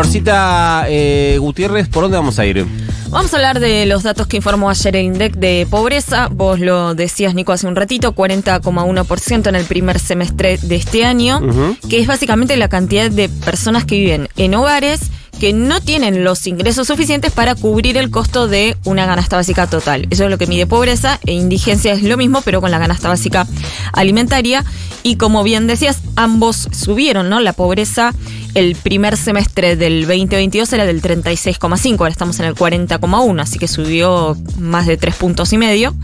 [0.00, 2.64] Florcita eh, Gutiérrez, ¿por dónde vamos a ir?
[3.10, 6.28] Vamos a hablar de los datos que informó ayer el INDEC de pobreza.
[6.32, 11.42] Vos lo decías, Nico, hace un ratito, 40,1% en el primer semestre de este año,
[11.90, 16.46] que es básicamente la cantidad de personas que viven en hogares que no tienen los
[16.46, 20.06] ingresos suficientes para cubrir el costo de una canasta básica total.
[20.10, 23.08] Eso es lo que mide pobreza e indigencia es lo mismo, pero con la canasta
[23.08, 23.46] básica
[23.92, 24.64] alimentaria.
[25.02, 27.40] Y como bien decías, ambos subieron, ¿no?
[27.40, 28.12] La pobreza
[28.54, 33.68] el primer semestre del 2022 era del 36,5, ahora estamos en el 40,1, así que
[33.68, 35.94] subió más de 3 puntos y medio.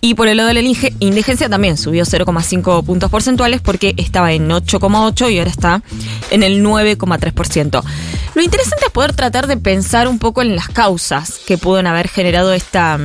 [0.00, 4.48] Y por el lado de la indigencia también subió 0,5 puntos porcentuales porque estaba en
[4.48, 5.82] 8,8 y ahora está
[6.30, 7.82] en el 9,3%.
[8.34, 12.08] Lo interesante es poder tratar de pensar un poco en las causas que pueden haber
[12.08, 12.98] generado esta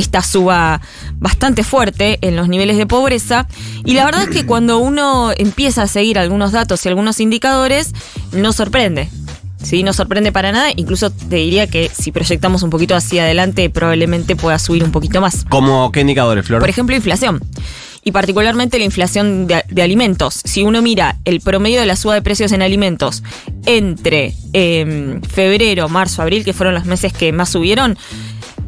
[0.00, 0.80] esta suba
[1.18, 3.46] bastante fuerte en los niveles de pobreza.
[3.84, 7.92] Y la verdad es que cuando uno empieza a seguir algunos datos y algunos indicadores,
[8.32, 9.08] no sorprende.
[9.62, 10.70] Sí, no sorprende para nada.
[10.76, 15.20] Incluso te diría que si proyectamos un poquito hacia adelante, probablemente pueda subir un poquito
[15.20, 15.44] más.
[15.48, 16.60] ¿Cómo qué indicadores, Flor?
[16.60, 17.40] Por ejemplo, inflación.
[18.02, 20.40] Y particularmente la inflación de, alimentos.
[20.44, 23.22] Si uno mira el promedio de la suba de precios en alimentos
[23.66, 27.98] entre em, febrero, marzo, abril, que fueron los meses que más subieron,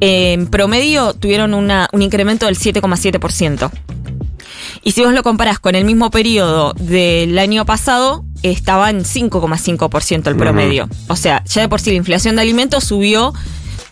[0.04, 3.70] en promedio tuvieron una, un incremento del 7,7%.
[4.82, 10.26] Y si vos lo comparás con el mismo periodo del año pasado, estaba en 5,5%
[10.26, 10.88] el promedio.
[11.06, 13.32] O sea, ya de por sí la inflación de alimentos subió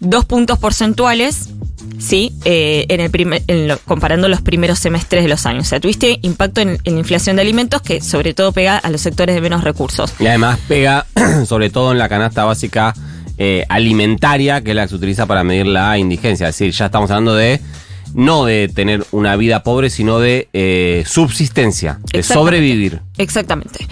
[0.00, 1.50] dos puntos porcentuales,
[2.00, 2.34] ¿sí?
[2.44, 3.44] Eh, en el primer,
[3.84, 5.69] comparando los primeros semestres de los años.
[5.69, 8.91] O sea, tuviste impacto en, en, la inflación de alimentos que sobre todo pega a
[8.91, 10.12] los sectores de menos recursos.
[10.19, 11.06] Y además pega
[11.47, 12.94] sobre todo en la canasta básica
[13.42, 16.46] eh, alimentaria, que es la que se utiliza para medir la indigencia.
[16.46, 17.58] Es decir, ya estamos hablando de
[18.12, 23.00] no de tener una vida pobre, sino de eh, subsistencia, de sobrevivir.
[23.16, 23.86] Exactamente.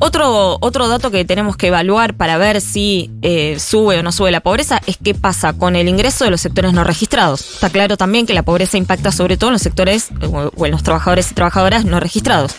[0.00, 4.30] Otro, otro dato que tenemos que evaluar para ver si eh, sube o no sube
[4.32, 7.54] la pobreza es qué pasa con el ingreso de los sectores no registrados.
[7.54, 10.08] Está claro también que la pobreza impacta sobre todo en los sectores
[10.56, 12.54] o en los trabajadores y trabajadoras no registrados.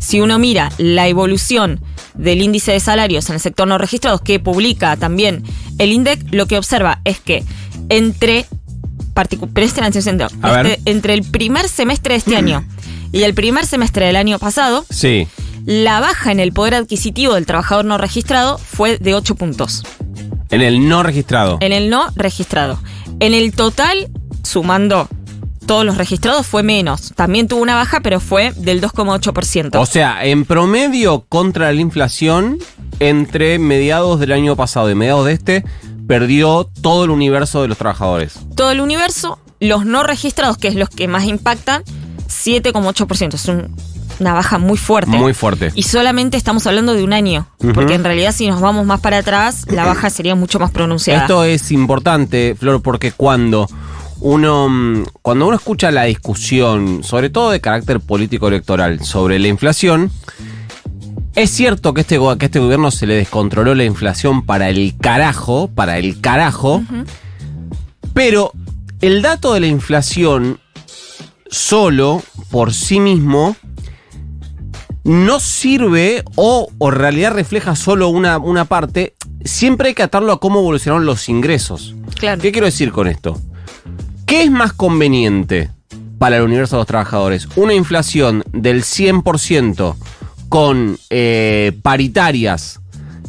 [0.00, 1.80] Si uno mira la evolución
[2.14, 5.42] del índice de salarios en el sector no registrados que publica también
[5.78, 7.44] el INDEC, lo que observa es que
[7.88, 8.46] entre,
[9.52, 12.64] presten atención, este, entre el primer semestre de este año
[13.12, 15.28] y el primer semestre del año pasado, sí.
[15.66, 19.84] la baja en el poder adquisitivo del trabajador no registrado fue de 8 puntos.
[20.50, 21.58] En el no registrado.
[21.60, 22.80] En el no registrado.
[23.20, 24.08] En el total,
[24.42, 25.08] sumando
[25.64, 27.12] todos los registrados fue menos.
[27.14, 29.78] También tuvo una baja, pero fue del 2,8%.
[29.80, 32.58] O sea, en promedio contra la inflación,
[33.00, 35.64] entre mediados del año pasado y mediados de este,
[36.06, 38.38] perdió todo el universo de los trabajadores.
[38.54, 41.82] Todo el universo, los no registrados, que es los que más impactan,
[42.28, 43.34] 7,8%.
[43.34, 43.48] Es
[44.20, 45.10] una baja muy fuerte.
[45.10, 45.72] Muy fuerte.
[45.74, 47.48] Y solamente estamos hablando de un año.
[47.74, 51.22] Porque en realidad, si nos vamos más para atrás, la baja sería mucho más pronunciada.
[51.22, 53.68] Esto es importante, Flor, porque cuando
[54.24, 59.48] uno, mm, cuando uno escucha la discusión, sobre todo de carácter político electoral, sobre la
[59.48, 60.10] inflación,
[61.34, 65.68] es cierto que este, que este gobierno se le descontroló la inflación para el carajo,
[65.68, 66.82] para el carajo,
[68.14, 68.52] pero
[69.02, 70.58] el dato de la inflación
[71.50, 73.56] solo, por sí mismo,
[75.04, 79.16] no sirve o, en realidad refleja solo una, una parte.
[79.44, 81.94] Siempre hay que atarlo a cómo evolucionaron los ingresos.
[82.18, 82.40] Claro.
[82.40, 83.38] ¿Qué quiero decir con esto?
[84.26, 85.70] ¿Qué es más conveniente
[86.18, 87.48] para el universo de los trabajadores?
[87.56, 89.94] ¿Una inflación del 100%
[90.48, 92.80] con eh, paritarias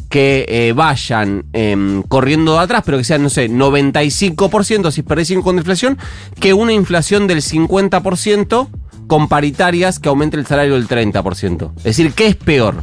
[0.08, 5.32] que eh, vayan em, corriendo de atrás, pero que sean, no sé, 95% si perdés
[5.42, 5.98] con inflación,
[6.40, 8.68] que una inflación del 50%
[9.06, 11.72] con paritarias que aumente el salario del 30%.
[11.78, 12.82] Es decir, ¿qué es peor?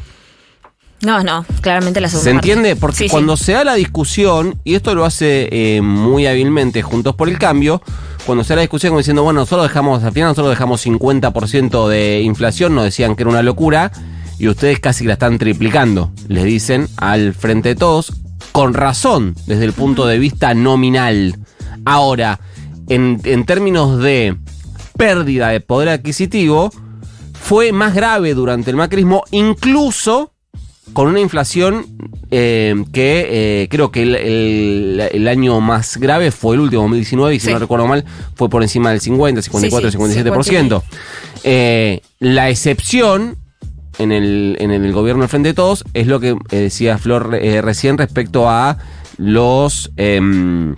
[1.03, 2.31] No, no, claramente la segunda.
[2.31, 2.75] ¿Se entiende?
[2.78, 7.28] Porque cuando se da la discusión, y esto lo hace eh, muy hábilmente Juntos por
[7.28, 7.81] el Cambio,
[8.25, 11.90] cuando se da la discusión como diciendo, bueno, nosotros dejamos, al final nosotros dejamos 50%
[11.90, 13.91] de inflación, nos decían que era una locura,
[14.40, 18.14] y ustedes casi la están triplicando, les dicen al frente de todos,
[18.53, 21.38] con razón, desde el punto de vista nominal.
[21.84, 22.40] Ahora,
[22.88, 24.38] en, en términos de
[24.97, 26.72] pérdida de poder adquisitivo,
[27.34, 30.33] fue más grave durante el macrismo, incluso
[30.93, 31.85] con una inflación
[32.31, 37.51] eh, que eh, creo que el, año más grave fue el último, 2019, y si
[37.51, 38.05] no recuerdo mal,
[38.35, 42.01] fue por encima del 50, 54, 57%.
[42.19, 43.37] la excepción
[43.99, 47.29] en el, en el gobierno del Frente de Todos es lo que eh, decía Flor
[47.29, 48.78] recién respecto a
[49.17, 50.75] los, em,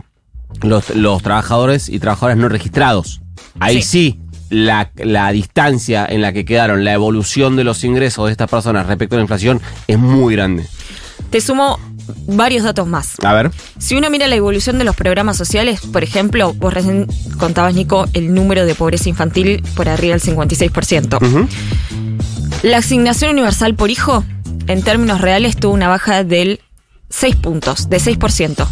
[0.62, 3.22] los, los trabajadores y trabajadoras no registrados.
[3.60, 4.20] Ahí sí
[4.50, 8.88] la, la, distancia en la que quedaron, la evolución de los ingresos de estas personas
[8.88, 10.66] respecto a la inflación es muy grande.
[11.30, 11.80] Te sumo
[12.28, 13.16] varios datos más.
[13.24, 13.52] A ver.
[13.78, 17.08] Si uno mira la evolución de los programas sociales, por ejemplo, vos recién
[17.38, 21.22] contabas, Nico, el número de pobreza infantil por arriba del 56%.
[21.22, 21.48] Ujú.
[22.64, 24.24] La asignación universal por hijo,
[24.68, 26.62] en términos reales, tuvo una baja del
[27.10, 28.68] 6 puntos, de 6%.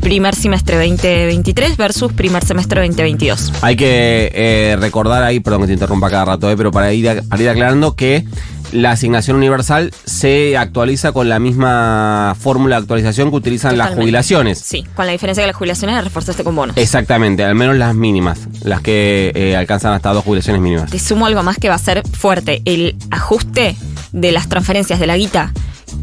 [0.00, 3.52] Primer semestre 2023 versus primer semestre 2022.
[3.62, 7.08] Hay que eh, recordar ahí, perdón que te interrumpa cada rato, eh, pero para ir,
[7.08, 8.24] a- para ir aclarando que
[8.72, 14.58] la asignación universal se actualiza con la misma fórmula de actualización que utilizan las jubilaciones.
[14.58, 16.76] Sí, con la diferencia que las jubilaciones las reforzaste con bonos.
[16.76, 20.90] Exactamente, al menos las mínimas, las que eh, alcanzan hasta dos jubilaciones mínimas.
[20.90, 22.60] Te sumo algo más que va a ser fuerte.
[22.64, 23.76] El ajuste
[24.12, 25.52] de las transferencias de la guita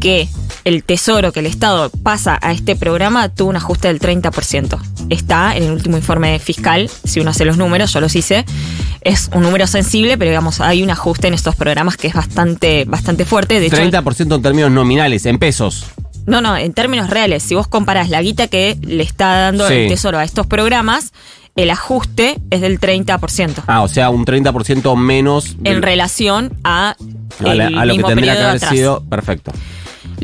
[0.00, 0.28] que
[0.64, 4.78] el Tesoro, que el Estado pasa a este programa, tuvo un ajuste del 30%.
[5.10, 8.44] Está en el último informe fiscal, si uno hace los números, yo los hice.
[9.02, 12.84] Es un número sensible, pero digamos, hay un ajuste en estos programas que es bastante,
[12.86, 13.60] bastante fuerte.
[13.60, 15.84] De hecho, 30% en términos nominales, en pesos.
[16.26, 19.74] no, no, en términos reales, si vos comparás la guita que le está dando Sí.
[19.74, 21.12] el Tesoro a estos programas,
[21.56, 23.62] el ajuste es del 30%.
[23.66, 26.96] Ah, o sea, un 30% menos en relación a,
[27.44, 28.70] a, la- a lo que tendría que haber atrás.
[28.70, 29.04] sido.
[29.04, 29.52] Perfecto.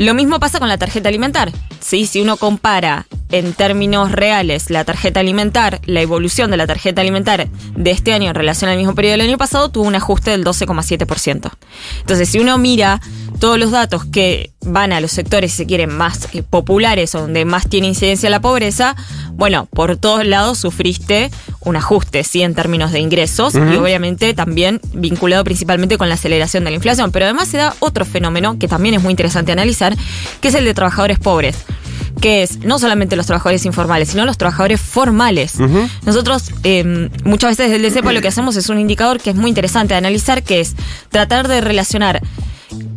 [0.00, 1.52] Lo mismo pasa con la tarjeta alimentar.
[1.78, 2.06] ¿sí?
[2.06, 7.50] Si uno compara en términos reales la tarjeta alimentar, la evolución de la tarjeta alimentar
[7.50, 10.42] de este año en relación al mismo periodo del año pasado, tuvo un ajuste del
[10.42, 11.50] 12,7%.
[12.00, 12.98] Entonces, si uno mira
[13.40, 17.20] todos los datos que van a los sectores, si se quieren, más eh, populares o
[17.20, 18.94] donde más tiene incidencia la pobreza,
[19.32, 21.30] bueno, por todos lados sufriste
[21.60, 26.64] un ajuste, sí, en términos de ingresos y obviamente también vinculado principalmente con la aceleración
[26.64, 27.10] de la inflación.
[27.10, 29.96] Pero además se da otro fenómeno que también es muy interesante analizar,
[30.40, 31.56] que es el de trabajadores pobres
[32.20, 35.54] que es no solamente los trabajadores informales, sino los trabajadores formales.
[36.04, 39.36] Nosotros eh, muchas veces desde el DCEPA lo que hacemos es un indicador que es
[39.36, 40.74] muy interesante de analizar, que es
[41.08, 42.20] tratar de relacionar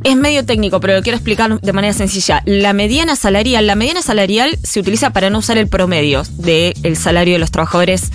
[0.04, 2.42] es medio técnico, pero lo quiero explicar de manera sencilla.
[2.46, 7.34] La mediana salarial, la mediana salarial se utiliza para no usar el promedio del salario
[7.34, 8.12] de los trabajadores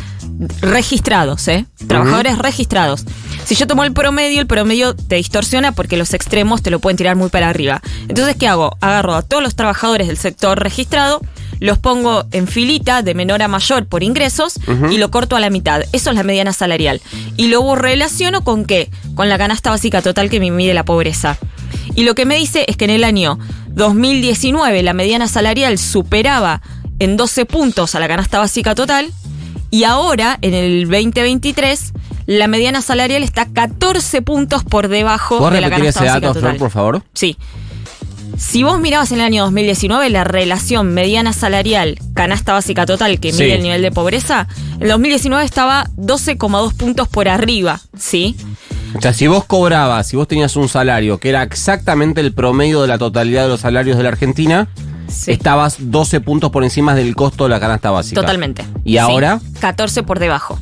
[0.60, 1.66] registrados, ¿eh?
[1.86, 3.04] Trabajadores registrados.
[3.44, 6.96] Si yo tomo el promedio, el promedio te distorsiona porque los extremos te lo pueden
[6.96, 7.80] tirar muy para arriba.
[8.08, 8.76] Entonces, ¿qué hago?
[8.80, 11.20] Agarro a todos los trabajadores del sector registrado,
[11.60, 14.54] los pongo en filita de menor a mayor por ingresos
[14.90, 15.82] y lo corto a la mitad.
[15.92, 17.00] Eso es la mediana salarial.
[17.36, 18.90] Y luego relaciono con qué?
[19.14, 21.38] Con la canasta básica total que me mide la pobreza.
[21.94, 23.38] Y lo que me dice es que en el año
[23.68, 26.62] 2019 la mediana salarial superaba
[26.98, 29.12] en 12 puntos a la canasta básica total
[29.70, 31.92] y ahora en el 2023
[32.26, 36.34] la mediana salarial está 14 puntos por debajo ¿Puedo de la canasta ese básica dato,
[36.34, 36.50] total.
[36.50, 37.02] Flor, por favor?
[37.14, 37.36] Sí.
[38.38, 43.32] Si vos mirabas en el año 2019 la relación mediana salarial canasta básica total que
[43.32, 43.42] Sí.
[43.42, 44.46] mide el nivel de pobreza,
[44.80, 48.36] en 2019 estaba 12,2 puntos por arriba, ¿sí?
[48.96, 52.80] O sea, si vos cobrabas, si vos tenías un salario que era exactamente el promedio
[52.80, 54.68] de la totalidad de los salarios de la Argentina,
[55.08, 55.32] Sí.
[55.32, 58.20] estabas 12 puntos por encima del costo de la canasta básica.
[58.20, 58.64] Totalmente.
[58.84, 59.40] ¿Y Sí, ahora?
[59.60, 60.58] 14 por debajo.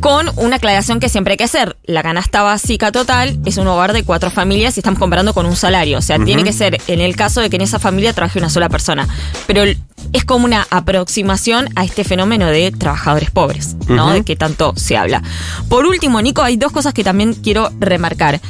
[0.00, 1.76] Con una aclaración que siempre hay que hacer.
[1.84, 5.56] La canasta básica total es un hogar de cuatro familias y estamos comparando con un
[5.56, 5.98] salario.
[5.98, 8.50] O sea, tiene que ser en el caso de que en esa familia trabaje una
[8.50, 9.08] sola persona.
[9.46, 9.62] Pero
[10.12, 14.10] es como una aproximación a este fenómeno de trabajadores pobres, ¿no?
[14.10, 15.22] De que tanto se habla.
[15.68, 18.40] Por último, Nico, hay dos cosas que también quiero remarcar.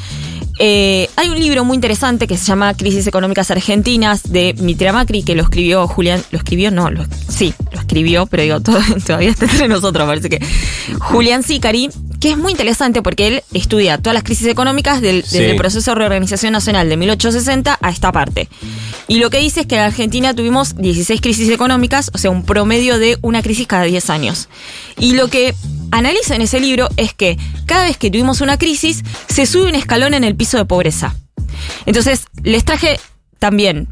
[0.61, 5.23] Eh, hay un libro muy interesante que se llama Crisis Económicas Argentinas de Mitra Macri,
[5.23, 6.23] que lo escribió Julián.
[6.33, 6.71] ¿Lo escribió?
[6.73, 10.41] No, lo, sí, lo escribió, pero digo, todo- todavía está entre nosotros, parece que.
[10.99, 15.39] Julián Sicari, que es muy interesante porque él estudia todas las crisis económicas del, Sí.
[15.39, 18.49] desde el proceso de reorganización nacional de 1860 a esta parte.
[19.07, 22.45] Y lo que dice es que en Argentina tuvimos 16 crisis económicas, o sea, un
[22.45, 24.49] promedio de una crisis cada 10 años.
[24.99, 25.55] Y lo que
[25.91, 29.75] analiza en ese libro es que cada vez que tuvimos una crisis, se sube un
[29.75, 31.15] escalón en el piso de pobreza.
[31.87, 32.99] Entonces, les traje
[33.39, 33.89] también,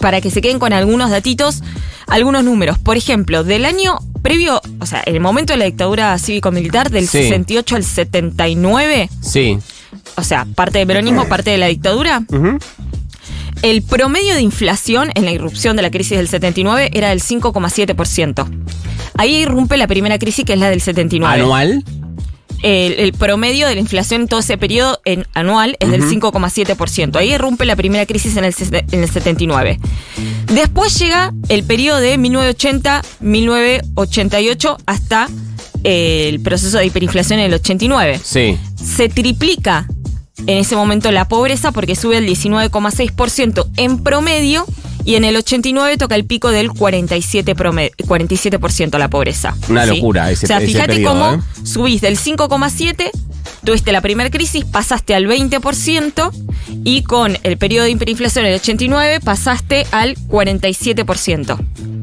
[0.00, 1.62] para que se queden con algunos datitos,
[2.06, 2.78] algunos números.
[2.78, 7.06] Por ejemplo, del año previo, o sea, en el momento de la dictadura cívico-militar, del
[7.08, 7.22] Sí.
[7.22, 9.58] 68 al 79, Sí.
[10.16, 12.22] o sea, parte del peronismo, parte de la dictadura.
[13.62, 18.46] El promedio de inflación en la irrupción de la crisis del 79 era del 5,7%.
[19.16, 21.42] Ahí irrumpe la primera crisis, que es la del 79.
[21.42, 21.84] ¿Anual?
[22.62, 27.16] El, el promedio de la inflación en todo ese periodo en anual es del 5,7%.
[27.16, 28.54] Ahí irrumpe la primera crisis en el,
[28.90, 29.78] en el 79.
[30.52, 35.28] Después llega el periodo de 1980-1988 hasta
[35.84, 38.58] el proceso de hiperinflación en el 89 Sí.
[38.76, 39.86] se triplica
[40.46, 44.64] en ese momento la pobreza porque sube al 19,6% en promedio
[45.04, 49.56] y en el 89 toca el pico del 47%, prome- 47% la pobreza.
[49.68, 49.94] Una ¿sí?
[49.96, 51.40] locura ese- O sea, ese fíjate periodo, cómo ¿eh?
[51.64, 53.10] subís del 5,7,
[53.64, 56.30] tuviste la primera crisis, pasaste al 20%
[56.84, 61.58] y con el periodo de hiperinflación del 89 pasaste al 47%.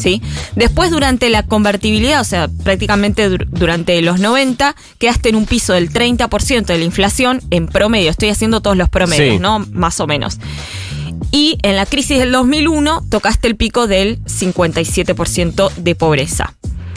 [0.06, 0.22] ¿Sí?
[0.56, 5.74] Después, durante la convertibilidad, o sea, prácticamente dur- durante los 90, quedaste en un piso
[5.74, 8.12] del 30% de la inflación en promedio.
[8.12, 9.40] Estoy haciendo todos los promedios, Sí.
[9.40, 9.66] ¿no?
[9.72, 10.38] Más o menos.
[11.32, 16.54] Y en la crisis del 2001 tocaste el pico del 57% de pobreza.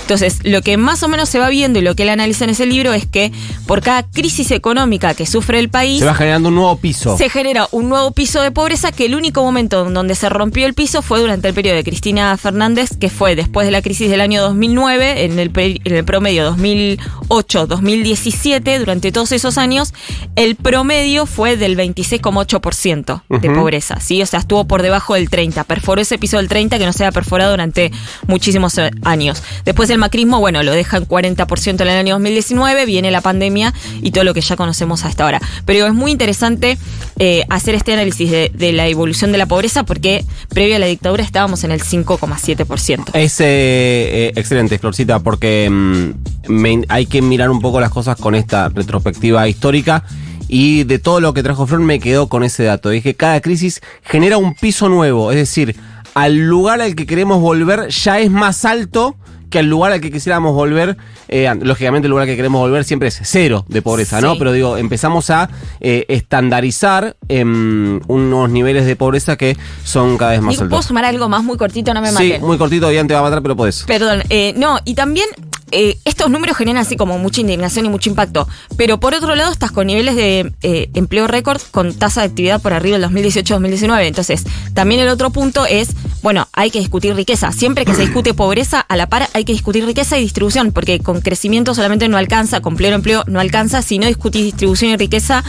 [0.08, 2.50] Entonces, lo que más o menos se va viendo y lo que él analiza en
[2.50, 3.30] ese libro es que
[3.66, 7.18] por cada crisis económica que sufre el país, Se va generando un nuevo piso.
[7.18, 10.64] se genera un nuevo piso de pobreza que el único momento en donde se rompió
[10.64, 14.08] el piso fue durante el periodo de Cristina Fernández, que fue después de la crisis
[14.08, 19.92] del año 2009, en el, en el promedio 2008-2017, durante todos esos años,
[20.36, 24.22] el promedio fue del 26,8% de pobreza, ¿sí?
[24.22, 27.04] O sea, estuvo por debajo del 30, perforó ese piso del 30 que no se
[27.04, 27.92] había perforado durante
[28.26, 29.42] muchísimos eh, años.
[29.66, 33.74] Después el macrismo, bueno, lo deja en 40% en el año 2019, viene la pandemia
[34.00, 35.40] y todo lo que ya conocemos hasta ahora.
[35.64, 36.78] Pero es muy interesante
[37.18, 41.22] eh, hacer este análisis de, la evolución de la pobreza porque previo a la dictadura
[41.22, 43.10] estábamos en el 5,7%.
[43.14, 48.34] Es eh, eh, excelente, Florcita, porque mm, hay que mirar un poco las cosas con
[48.34, 50.04] esta retrospectiva histórica.
[50.50, 52.90] Y de todo lo que trajo Flor me quedó con ese dato.
[52.90, 55.30] Es que cada crisis genera un piso nuevo.
[55.30, 55.76] Es decir,
[56.14, 59.16] al lugar al que queremos volver ya es más alto
[59.50, 60.96] que al lugar al que quisiéramos volver.
[61.28, 64.32] Eh, lógicamente el lugar al que queremos volver siempre es cero de pobreza, ¿no?
[64.32, 64.38] Sí.
[64.38, 65.48] Pero digo, empezamos a
[65.80, 70.76] eh, estandarizar em, unos niveles de pobreza que son cada vez más Nico, altos.
[70.76, 71.92] ¿Puedo sumar algo más muy cortito?
[71.94, 72.42] No me Sí, maten.
[72.42, 73.84] muy cortito, Ian te va a matar, pero podés.
[73.86, 75.26] Perdón, eh, no, y también
[75.70, 79.52] eh, estos números generan así como mucha indignación y mucho impacto, pero por otro lado
[79.52, 84.06] estás con niveles de eh, empleo récord con tasa de actividad por arriba del 2018-2019,
[84.06, 84.44] entonces
[84.74, 85.90] también el otro punto es,
[86.22, 89.52] bueno, hay que discutir riqueza, siempre que se discute pobreza, a la par hay que
[89.52, 93.82] discutir riqueza y distribución, porque con crecimiento solamente no alcanza, con pleno empleo no alcanza,
[93.82, 95.44] si no discutís distribución y riqueza,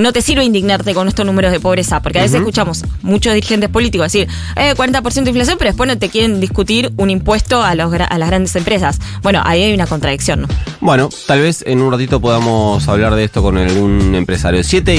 [0.00, 3.68] no te sirve indignarte con estos números de pobreza, porque a veces escuchamos muchos dirigentes
[3.68, 7.74] políticos decir, eh, 40% de inflación, pero después no te quieren discutir un impuesto a,
[7.74, 8.98] los, a las grandes empresas.
[9.22, 10.48] Bueno, ahí hay una contradicción, ¿no?
[10.80, 14.62] Bueno, tal vez en un ratito podamos hablar de esto con algún empresario.
[14.62, 14.98] 7 y